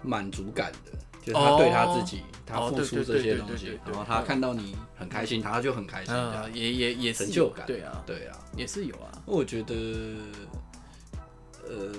[0.01, 0.91] 满足感的。
[1.25, 6.13] 就是他对他自己，他付出这些东西，然后他看到你很开心，他就很开心，
[6.53, 9.09] 也也也成就感，对啊，对啊，也是有啊。
[9.25, 9.73] 我觉得，
[11.67, 11.91] 呃，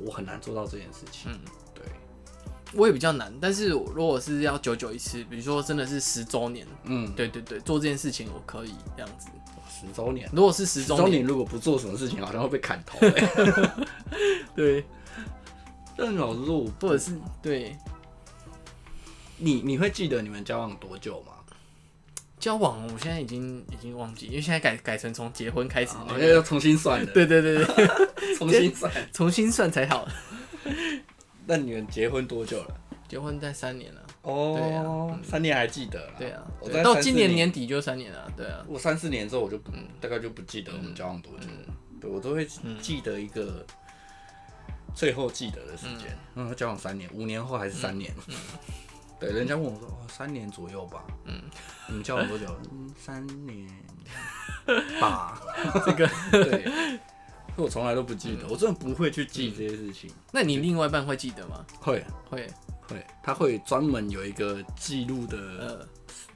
[0.00, 1.32] 我很难做到这件事情。
[1.32, 1.40] 嗯，
[1.74, 1.82] 对，
[2.72, 3.34] 我也比较难。
[3.40, 9.26] 但是如果是要久久一次，比如说真的是十周年，嗯，对对对，做这件事情我可以这样子。
[9.68, 12.96] 十周年，如果是十周年，如果不做什么事情，好像会被砍头。
[14.54, 14.84] 对，
[15.96, 17.76] 但老实说，我或者是对。
[19.38, 21.32] 你你会记得你们交往多久吗？
[22.38, 27.12] 交往，我现在已经已经忘记，因为现在改改成从结婚开始，好像要重新算了。
[27.12, 27.86] 对对对对，
[28.38, 30.06] 重新算， 重新算才好。
[31.46, 32.74] 那你们结婚多久了？
[33.08, 34.02] 结婚在三年了。
[34.22, 36.12] 哦，三年还记得了？
[36.18, 38.30] 对啊，我到今年年底就三年了。
[38.36, 39.58] 对啊，我三四年之后我就
[40.00, 41.46] 大概就不记得我们交往多久。
[42.00, 42.46] 对，我都会
[42.80, 43.64] 记得一个
[44.94, 46.16] 最后记得的时间。
[46.36, 48.12] 嗯，交往三年，五年后还是三年？
[49.18, 51.42] 对，人家问我说：“哦，三年左右吧。”嗯，
[51.88, 52.46] 你们交往多久？
[52.72, 53.68] 嗯，三年
[55.00, 55.40] 吧。
[55.84, 57.00] 这个对，
[57.56, 60.10] 我从来都不记得，我真的不会去记这些事情。
[60.32, 61.64] 那你另外一半会记得吗？
[61.80, 62.46] 会，会，
[62.88, 65.88] 会，他会专门有一个记录的，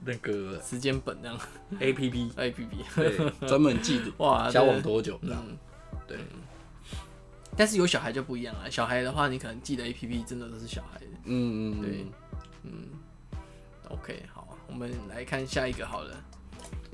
[0.05, 1.39] 那个时间本那样。
[1.79, 5.47] A P P，A P P，对，专门记录哇，交往多久这样。
[6.09, 6.19] 对，
[7.57, 8.69] 但是有小孩就不一样了。
[8.69, 11.07] 小孩的话，你可能记得 A P P，真的都是小孩的。
[11.27, 12.07] 嗯嗯，对。
[12.65, 12.89] 嗯
[13.89, 16.25] ，OK，好，我们来看下一个好了。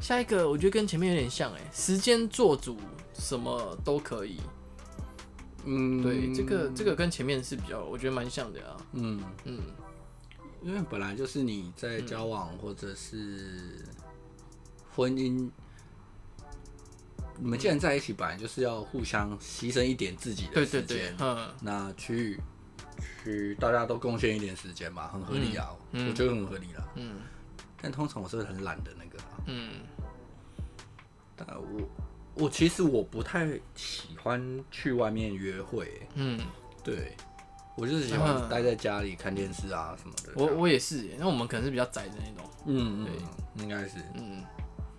[0.00, 2.78] 下一个我觉得跟前面有点像哎，时间做主，
[3.14, 4.40] 什么都可以。
[5.64, 8.76] 嗯，对，这个这个跟前面是比较，我觉得蛮像的啊。
[8.92, 9.60] 嗯嗯，
[10.62, 13.84] 因为本来就是你在交往或者是
[14.94, 15.50] 婚姻
[17.40, 22.40] 你们既然在一起，本来就是要互相牺牲一点自己的时间，嗯，那去
[23.22, 27.20] 去大家都贡献一点时间嘛，很合理啊，我觉得很合理啦，嗯。
[27.80, 29.80] 但通常我是很懒的那个，嗯。
[31.36, 31.88] 但我
[32.34, 36.40] 我其实我不太喜欢去外面约会，嗯，
[36.82, 37.16] 对。
[37.76, 40.32] 我就是喜欢待在家里看电视啊什么的。
[40.34, 42.50] 我我也是，因为我们可能是比较宅的那种。
[42.66, 43.98] 嗯对，应该是。
[44.14, 44.44] 嗯，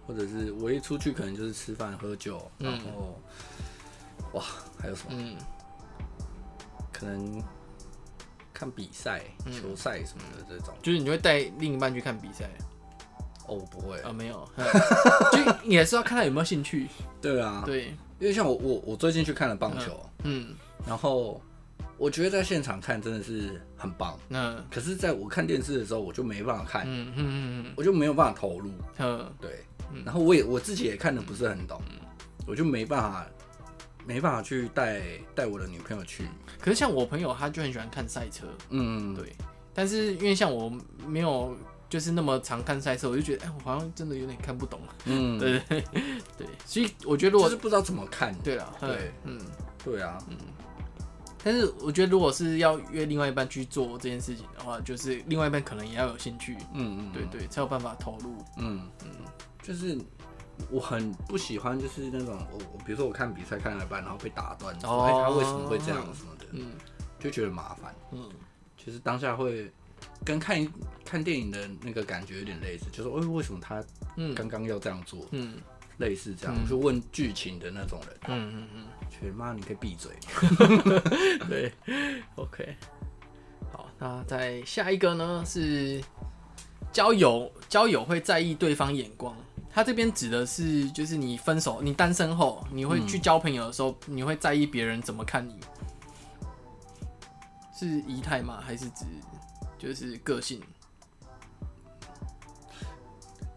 [0.07, 3.19] 或者是我一出去可能就是吃饭喝酒，然后
[4.31, 4.41] 哇，
[4.79, 5.17] 还有什么？
[5.19, 5.35] 嗯，
[6.93, 7.43] 可能
[8.59, 10.75] 看比赛、球赛什么的这种。
[10.83, 12.49] 就是你会带另一半去看比赛？
[13.47, 13.97] 哦，我不会。
[14.01, 14.47] 啊，没有。
[15.31, 16.87] 就你还是要看他有没有兴趣。
[17.21, 17.85] 对啊，对，
[18.19, 20.53] 因为像我我我最近去看了棒球，嗯，
[20.85, 21.41] 然后。
[21.97, 24.65] 我觉得在现场看真的是很棒，嗯。
[24.71, 29.65] 可是在我看电视的时候，我就没办法看，嗯嗯嗯，我就没有办法投入，嗯，对，
[30.05, 31.81] 然后我也我自己也看的不是很懂，
[32.47, 33.27] 我就没办法
[34.09, 35.03] 没办法去带
[35.35, 36.27] 带我的女朋友去。
[36.59, 39.35] 可是像我朋友，他就很喜欢看赛车，嗯，对，
[39.71, 40.73] 但是因为像我
[41.05, 41.55] 没有
[41.87, 45.83] 就是那么常看赛车，我就觉得哎，我好像真的有点看不懂，嗯， 对对
[46.35, 49.39] 对，所以我觉得我是不知道怎么看，对了，对，嗯，
[49.83, 50.35] 对啊，嗯。
[51.43, 58.81] 但是我觉得，如果是要约另外一半去做这件事情的话，就是另外一半可能也要有兴趣，嗯嗯，对对，才有办法投入，嗯。
[59.05, 59.11] 嗯。
[59.61, 59.97] 就是
[60.69, 66.71] 我很不喜欢，就是那种我我比如说我看比赛看了一半，然后被打断，说哎他为什么会这样什么的，嗯，
[67.19, 68.29] 就觉得麻烦，嗯。
[68.77, 69.69] 其实当下会
[70.23, 70.65] 跟看
[71.03, 73.83] 看电影的那个感觉有点类似，就是哎为什么他
[74.35, 75.57] 刚刚要这样做，嗯，
[75.97, 78.85] 类似这样，就问剧情的那种人，嗯嗯嗯。
[79.09, 80.11] 全妈，你可以闭嘴。
[81.49, 81.73] 对
[82.35, 82.75] ，OK。
[83.73, 85.43] 好，那再下一个呢？
[85.45, 86.01] 是
[86.93, 89.35] 交友，交友会在意对方眼光。
[89.71, 95.59] 他这边指的是，就是你分手，你单身后，你会去交朋友的时候，嗯、你会在意别人怎么看你？
[97.77, 98.59] 是仪态吗？
[98.61, 99.05] 还是指
[99.77, 100.61] 就是个性？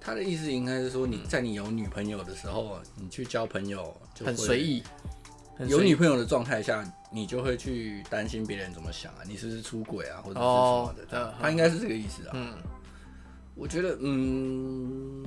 [0.00, 4.82] 他的意思应该是说，你在你有女朋友的时候，你去交朋友就很随意。
[5.68, 9.18] 有女朋友的状态下，你就会去担心别人怎么想啊？
[9.26, 11.28] 你是不是出轨啊，或者是什么的？
[11.28, 12.32] 哦、他应该是这个意思啊。
[12.34, 12.54] 嗯，
[13.54, 15.24] 我觉得，嗯，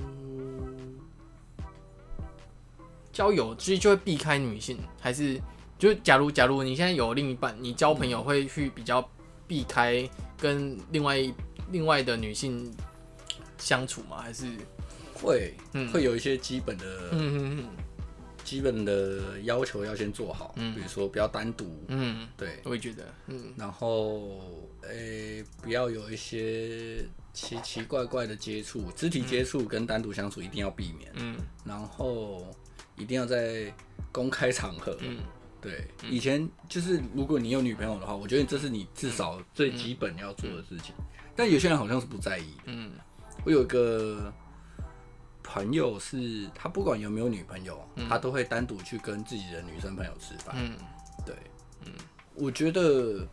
[3.16, 5.40] 交友其实就会避开女性，还是
[5.78, 9.02] 就假如假如你现在有另一半，你交朋友会去比较
[9.48, 11.16] 避开跟另外
[11.72, 12.70] 另外的女性
[13.56, 14.18] 相处吗？
[14.18, 14.44] 还是？
[15.14, 16.84] 会、嗯、会有一些基本的？
[17.12, 17.64] 嗯嗯嗯。
[18.44, 24.42] 基本的要求要先做好，嗯，比如说不要单独，嗯，对，我也觉得，嗯，然后，
[24.82, 27.02] 诶、欸，不要有一些
[27.32, 32.54] 奇奇怪怪的接触，肢体接触跟单独相处一定要避免，嗯，然后
[32.96, 33.72] 一定要在
[34.10, 35.18] 公开场合，嗯，
[35.60, 40.94] 对，以前就是如果你有女朋友的话，我觉得这是你至少最基本要做的事情，
[41.34, 42.92] 但有些人好像是不在意，嗯，
[43.44, 44.32] 我有一个。
[45.48, 50.56] 朋友是他不管有没有女朋友，嗯、他都会单独去跟自己的女生朋友吃饭。
[50.58, 50.76] 嗯，
[51.24, 51.36] 对，
[51.84, 51.92] 嗯，
[52.34, 53.26] 我觉得，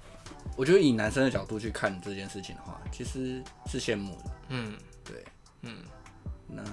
[0.55, 4.31] 我觉得以男生的角度去看这件事情的话，其实是羡慕的。
[4.49, 5.25] 嗯，对，
[5.63, 5.77] 嗯，
[6.47, 6.63] 那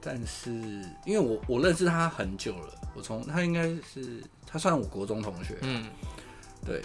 [0.00, 0.50] 但是
[1.04, 5.58] 因为我我认识他很久了，我从他应该是他算我国中同学。
[5.62, 5.88] 嗯，
[6.64, 6.82] 对，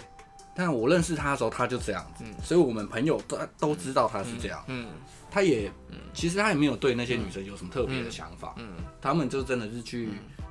[0.54, 4.62] 但我认识他的时候他就这样子，嗯、所以我们朋友都都知道他是这样。
[4.68, 4.88] 嗯。
[4.88, 4.94] 嗯。
[5.28, 5.70] 他也，
[6.14, 10.08] 其实他也没有对那些女生有什么特别的想法，嗯，他们就真的是去，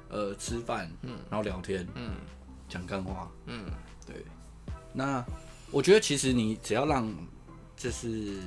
[0.10, 2.12] 呃，吃饭，嗯，然后聊天，嗯，
[2.70, 3.66] 讲干话，嗯，
[4.06, 4.24] 对。
[4.94, 5.26] 那
[5.72, 7.12] 我觉得其实你只要让，
[7.76, 8.38] 就是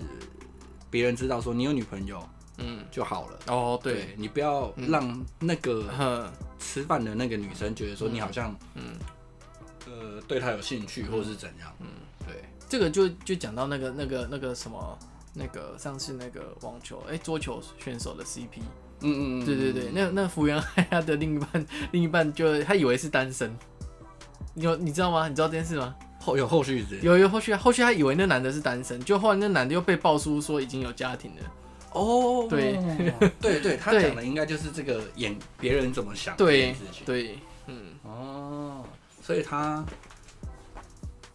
[0.90, 2.22] 别人知道说你有女朋友，
[2.58, 3.38] 嗯，就好了。
[3.46, 8.82] 哦，对，你不要让那个吃饭的那个女生觉得说你好像，嗯，
[9.86, 11.86] 呃，对她有兴趣或者是怎样，嗯，
[12.26, 12.44] 对。
[12.68, 14.98] 这个就就讲到那个那个那个什么。
[15.34, 18.58] 那个上次那个网球哎、欸、桌球选手的 CP，
[19.02, 23.56] 嗯嗯嗯对对对，那那福原爱他的另一半 另一半就他以为是单身，
[24.56, 25.28] 有你知道吗？
[25.28, 25.94] 你知道这件事吗？
[26.18, 31.42] 后有后续有有后续后续他以为那男的是单身，就后来那男的又被爆出说已经有家庭了。
[31.92, 32.78] 哦，对
[33.40, 37.04] 对对，他讲的应该就是这个演别人怎么想的事情。
[37.04, 38.84] 对，对，嗯，哦，
[39.22, 39.84] 所以他。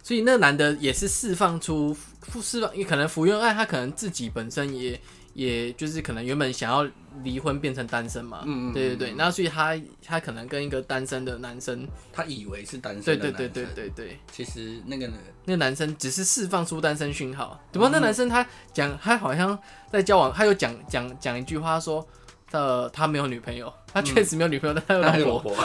[0.05, 1.95] 所以那男的也是释放出
[2.41, 4.99] 释放，也可能福原爱他可能自己本身也
[5.33, 6.87] 也就是可能原本想要
[7.23, 15.09] 离婚变成单身嘛，嗯嗯，对对对，那所以他他可能跟一个单身的男生，他以为是单身，对对对对对对，其实那个
[15.45, 19.57] 那个男生只是释放出单身讯号，不过那男生他讲他好像
[19.91, 22.07] 在交往，他又讲讲讲一句话说。
[22.51, 25.55] 呃，他没有女朋友，他确实没有女朋友，嗯、但他有老婆。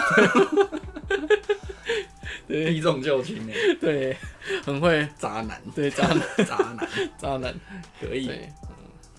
[2.49, 4.17] 避重就轻诶，对，
[4.65, 5.07] 很会。
[5.19, 7.55] 渣男，对渣男，渣男，渣男，
[8.01, 8.39] 可以，嗯，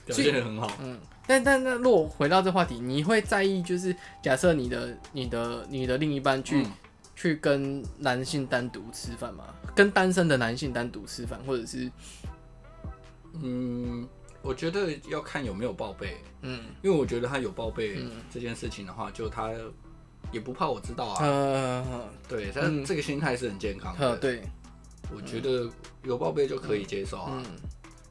[0.09, 6.71] 表现得很好，嗯，但但那如果回到这话题，你会在意就是假设你的你的你的另一半去、嗯、
[7.15, 9.45] 去跟男性单独吃饭吗？
[9.75, 11.91] 跟单身的男性单独吃饭，或者是，
[13.41, 14.07] 嗯，
[14.41, 17.99] 我觉得要看有没有报备，嗯，因为我觉得他有报备
[18.31, 19.51] 这件事情的话，就他。
[20.31, 24.15] 也不怕我知道啊，嗯、对，但这个心态是很健康的。
[24.17, 24.43] 对，
[25.15, 25.67] 我觉得
[26.03, 27.31] 有报备就可以接受啊。
[27.33, 27.45] 嗯、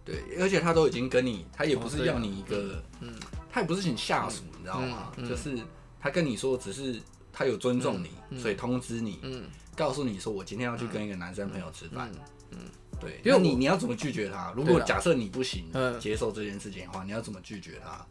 [0.09, 3.13] 对，而且他都已经跟你，他也不是要你一个，嗯，
[3.53, 5.13] 他也不是请下属，你知道吗？
[5.19, 5.59] 嗯嗯、就是
[6.01, 6.99] 他跟你说，只是
[7.31, 9.45] 他有尊重你，嗯、所以通知你，嗯、
[9.77, 12.11] 告诉你说我今天要去跟一个男生朋友吃饭。
[12.53, 12.59] 嗯，
[12.99, 14.51] 对，因为你你要怎么拒绝他？
[14.57, 15.67] 如果假设你不行
[16.01, 18.07] 接受这件事情的话，你要怎么拒绝他？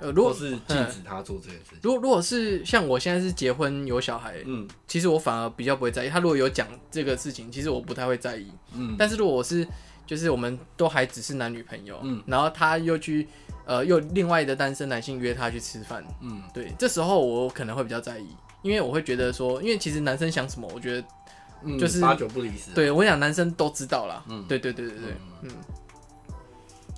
[0.00, 6.08] 呃，如果是禁止他做这件事情，如果如果是像我现在是结婚有小孩，嗯，其实我反而比较不会在意。
[6.08, 8.96] 他如果有讲这个事情，其实我不太会在意，嗯。
[8.98, 9.66] 但是如果我是
[10.06, 13.28] 就是我们都还只是男女朋友，嗯，然后他又去
[13.64, 18.28] 呃又另外的单身男性约他去吃饭，嗯，对，这时候我可能会比较在意，
[18.62, 25.50] 因为我会觉得说，因为其实男生想什么，我觉得就是八九不离十，对我想男生都知道啦，嗯，对对对对对，嗯。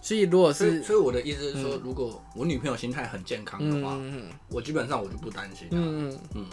[0.02, 5.66] 所以，如果是，所以我的意思是说，如果我女朋友心态很健康的话，嗯我基本上我就不担心。
[5.72, 6.46] 嗯嗯，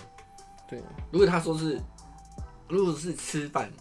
[0.67, 0.81] 对。
[1.11, 1.79] 如果他说是，
[2.67, 3.71] 如果是吃饭，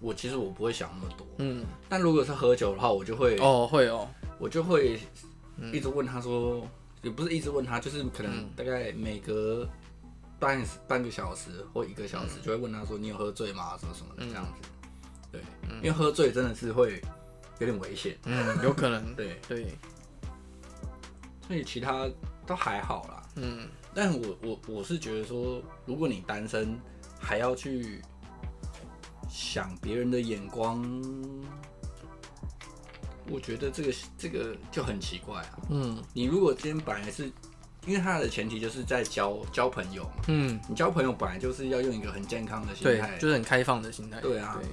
[0.00, 1.26] 我其实我不会想那么多。
[1.38, 1.64] 嗯。
[1.88, 4.08] 但如果是喝酒的话，我就会哦会哦，
[4.38, 5.00] 我就会
[5.72, 6.66] 一直问他说，
[7.02, 9.68] 也不是一直问他，就是可能大概每隔
[10.38, 13.76] 半半个小时或一个小时，就会问他说，你有喝醉吗？
[13.78, 14.68] 什么什么的这样子。
[15.30, 15.40] 对，
[15.78, 17.00] 因为喝醉真的是会。
[17.60, 19.36] 有点危险，嗯，有可能， 对。
[19.48, 19.76] 对，
[21.44, 22.08] 所以其他
[22.46, 26.78] 都还好啦，嗯，但我我我是觉得说，如果你单身
[27.18, 28.00] 还要去
[29.28, 30.82] 想别人的眼光，
[33.30, 37.30] 我觉得这个这个就很奇怪啊，嗯，你如果今天本来是
[37.86, 44.58] 因为他的前提就是在交交朋友嘛，嗯，你交朋友本来就是要用一个很健康的心态，就是很开放的心态，对啊。
[44.60, 44.68] 对。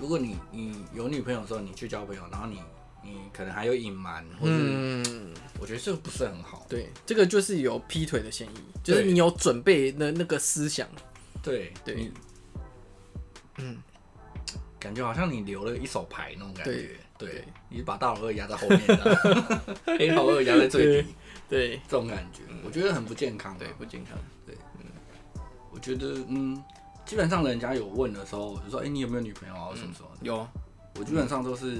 [0.00, 2.62] 如果你你有女朋友的时候，你去交朋友，然后你
[3.08, 4.52] 你可能还有隐瞒，或者
[5.60, 6.66] 我觉得这个不是很好。
[6.68, 10.88] 对，这个就是有劈腿的嫌疑，就是你有准备的那个思想。
[11.42, 12.10] 对对，
[13.58, 13.78] 嗯，
[14.78, 16.90] 感觉好像你留了一手牌那种感觉。
[17.16, 18.80] 对，你把大老二压在后面，
[19.98, 21.08] 黑老二压在最底。
[21.48, 23.56] 对，这种感觉，我觉得很不健康。
[23.58, 24.16] 对，不健康。
[24.46, 25.42] 对，嗯，
[25.72, 26.62] 我觉得嗯。
[27.06, 29.70] 基本上人家有问的时候，我就说：“哎、欸，你有没有女朋友啊？
[29.74, 30.46] 什么什么？”有，
[30.96, 31.78] 我基本上都是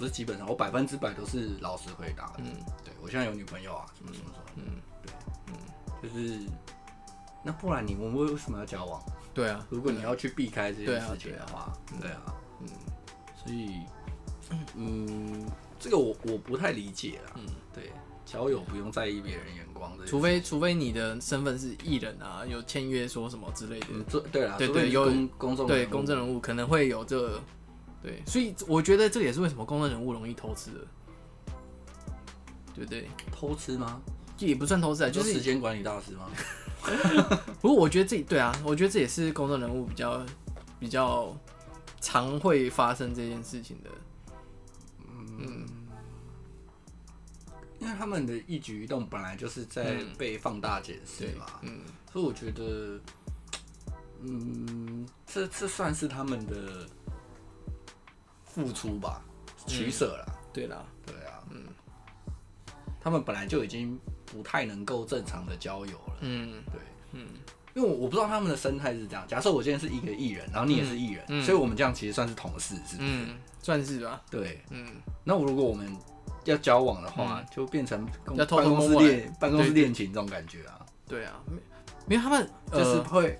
[0.00, 2.36] 不是基本上，我百分之百都是老实回答的。
[2.38, 2.46] 嗯，
[2.82, 4.50] 对，我现在有女朋友啊，什么什么什么。
[4.56, 5.12] 嗯，对，
[5.48, 5.54] 嗯，
[6.02, 6.40] 就是
[7.44, 8.98] 那不然你我们为什么要交往？
[9.34, 12.68] 对啊，如果你要去避开这件事情的话，对啊，嗯，
[13.44, 13.80] 所以
[14.74, 15.46] 嗯，
[15.78, 17.36] 这个我我不太理解啊。
[17.36, 17.92] 嗯，对。
[18.26, 23.86] 交友不用在意别人眼光的，除非除非你的身份是艺人啊，有签约说什么之类的。
[23.90, 27.42] 嗯，对啊，对对，有公众对公众人物可能会有这个，
[28.02, 30.86] 对，所以我觉得这也是为什么公众人物容易偷吃的，
[32.74, 33.08] 对不对？
[33.30, 34.00] 偷吃吗？
[34.36, 36.30] 这也不算偷吃啊，就是时间管理大师吗？
[37.60, 40.24] 不过我觉得这对啊，我觉得这也是公众人物比较
[40.78, 41.36] 比较
[42.00, 43.90] 常会发生这件事情的，
[45.38, 45.66] 嗯。
[47.78, 51.80] 因为他们的一举一动本来就是在被放大解释嘛，嗯，
[52.12, 53.00] 所以我觉得，
[54.20, 56.86] 嗯，这这算是他们的
[58.52, 59.22] 付出吧，
[59.66, 61.62] 取舍了，对啦，对啊，嗯，
[63.00, 66.80] 他们本来就已经不太能够正常的交友了，嗯，对，
[67.12, 67.26] 嗯，
[67.74, 69.24] 因为我我不知道他们的生态是这样。
[69.28, 73.08] 假设我今天是一个艺人，然后你也是艺人，所以我们这样其实算是同事，是不是？
[73.08, 74.22] 嗯，算是吧。
[74.30, 74.86] 对，嗯，
[75.24, 75.96] 那我如果我们。
[76.46, 80.80] 要交往的话，就变成办公室恋办公室恋情这种感觉啊。
[81.06, 81.38] 对啊，
[82.08, 83.38] 因为他们就是会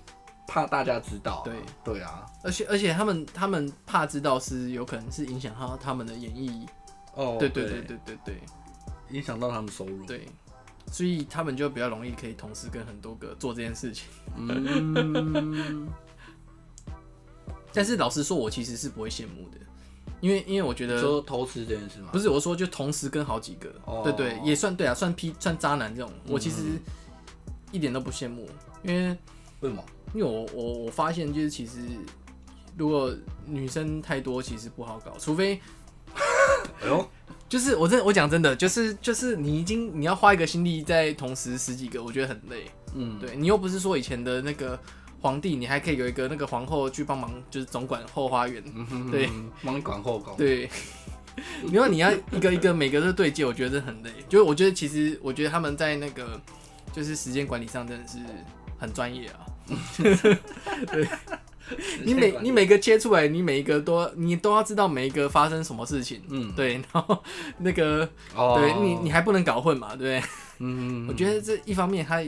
[0.50, 1.42] 怕大家知道。
[1.44, 6.66] 对对啊，而且而且他们他们怕知道是有可能是影响到他们的演艺。
[7.14, 8.40] 哦，对对对对对对，
[9.10, 10.04] 影响到他们收入。
[10.04, 10.26] 对，
[10.90, 14.08] 所以他们就比较容易可以同时跟很多个做这件事情。
[14.36, 15.88] 嗯。
[17.72, 19.56] 但是老实说，我其实是不会羡慕的。
[20.20, 22.08] 因为因为我觉得说偷吃这件事吗？
[22.12, 26.80] 不是，我说就同时跟好几个，哦、对对，也算对啊，算批算渣男这种，我其实
[27.70, 28.48] 一点都不羡慕，
[28.82, 29.16] 因为
[29.60, 29.84] 为什么？
[30.12, 31.78] 因为我我我发现就是其实
[32.76, 33.14] 如果
[33.46, 35.60] 女生太多，其实不好搞，除非，
[36.82, 37.08] 哎呦，
[37.48, 42.70] 就是我真我讲真的，就是就是你已经你要花一个心力在同时十几个，我觉得很累。
[42.94, 44.78] 嗯，对你又不是说以前的那个
[45.20, 48.62] 皇帝，你还可以有一个那个皇后去帮忙，就是总管后花园，
[49.10, 49.28] 对，
[49.62, 50.36] 帮你管后宫。
[50.36, 50.68] 对，
[51.70, 54.10] 因为你要一个一个每个都对接，我觉得很累。
[54.28, 56.40] 就是我觉得其实我觉得他们在那个
[56.92, 58.18] 就是时间管理上真的是
[58.78, 59.46] 很专业啊。
[60.90, 61.08] 对。
[62.02, 67.22] 你每你每个切出来，你每一个都你都要知道每一个发生什么事情，嗯，对， 然后
[67.58, 70.22] 那个，哦、对你你还不能搞混嘛，对不对？
[70.58, 72.20] 嗯，我觉得这一方面他，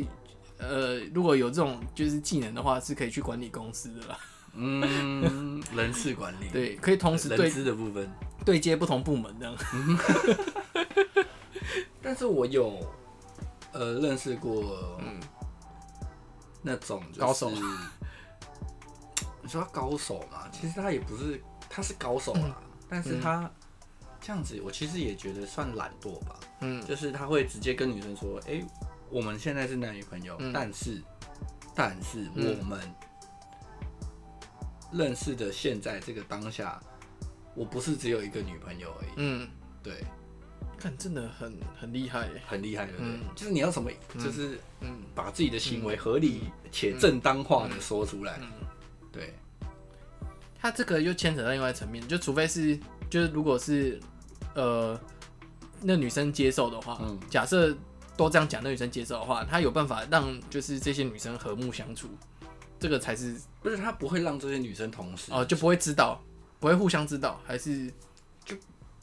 [0.58, 4.18] 呃，如果有这种就是技能的话，是可以去管理公司的啦。
[4.54, 8.08] 嗯，人事管理， 对，可以同时对资的部分
[8.44, 9.56] 对接不同部门这样。
[12.00, 12.78] 但是我有
[13.72, 15.18] 呃认识过，嗯，
[16.62, 17.50] 那种高手。
[19.44, 20.48] 你说他高手嘛？
[20.52, 22.56] 其实他也不是，他是高手啦。
[22.62, 23.50] 嗯、但是他
[24.20, 26.38] 这样子，我其实也觉得算懒惰吧。
[26.60, 28.66] 嗯，就是他会直接跟女生说：“哎、欸，
[29.10, 31.02] 我们现在是男女朋友，嗯、但是，
[31.74, 32.80] 但是我们
[34.92, 36.80] 认识的现在这个当下，
[37.56, 39.50] 我不是只有一个女朋友而已。”嗯，
[39.82, 40.04] 对，
[40.82, 42.88] 看真的很很厉害，很厉害？
[42.98, 46.40] 嗯、就是你要什么，就是嗯，把自己的行为合理
[46.72, 48.40] 且正当化的说出来。
[49.12, 49.32] 对，
[50.58, 52.76] 他这个又牵扯到另外一层面，就除非是，
[53.08, 54.00] 就是如果是，
[54.56, 54.98] 呃，
[55.80, 57.72] 那女生接受的话，嗯，假设
[58.16, 62.08] 都这样讲，那女生接受的话，他有办法让就是这些女生和睦相处，
[62.80, 66.20] 这个才是，不是他不会让这些女生同时哦，就不会知道，
[66.58, 67.94] 不会互相知道，还是就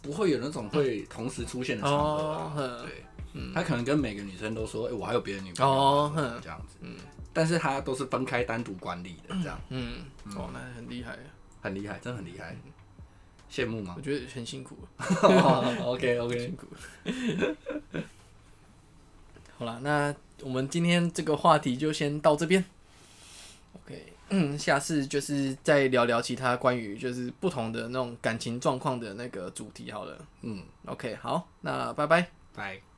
[0.01, 6.95] 不会有那种会同时出现的场合，啊，哦，对，嗯，他可能跟每个女生都说，哎，欸，我还有别的女朋友，哦，这样子，嗯。
[7.31, 10.03] 但是他都是分开单独管理的，这样，嗯，
[10.35, 11.17] 哦，那很厉害，
[11.61, 12.55] 很厉害，真的很厉害，
[13.51, 13.93] 羡慕吗？
[13.95, 14.75] 我觉得很辛苦。
[15.85, 16.67] OK OK，辛苦。
[19.59, 22.65] 好了，那我们今天这个话题就先到这边。
[23.73, 30.17] OK，嗯，下次就是再聊聊其他关于就是不同的那种感情状况的那个主题好了。
[30.41, 32.88] 嗯，OK，好，那拜拜，拜。